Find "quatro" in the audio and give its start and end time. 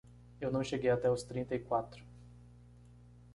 1.59-2.03